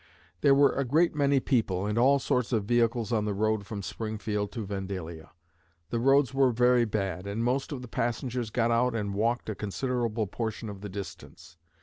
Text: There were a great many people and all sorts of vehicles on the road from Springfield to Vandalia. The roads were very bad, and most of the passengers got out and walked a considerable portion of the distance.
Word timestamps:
There 0.41 0.55
were 0.55 0.71
a 0.73 0.83
great 0.83 1.13
many 1.13 1.39
people 1.39 1.85
and 1.85 1.95
all 1.95 2.17
sorts 2.17 2.51
of 2.51 2.65
vehicles 2.65 3.11
on 3.13 3.25
the 3.25 3.35
road 3.35 3.67
from 3.67 3.83
Springfield 3.83 4.51
to 4.53 4.65
Vandalia. 4.65 5.29
The 5.91 5.99
roads 5.99 6.33
were 6.33 6.49
very 6.51 6.85
bad, 6.85 7.27
and 7.27 7.43
most 7.43 7.71
of 7.71 7.83
the 7.83 7.87
passengers 7.87 8.49
got 8.49 8.71
out 8.71 8.95
and 8.95 9.13
walked 9.13 9.47
a 9.47 9.53
considerable 9.53 10.25
portion 10.25 10.69
of 10.69 10.81
the 10.81 10.89
distance. 10.89 11.55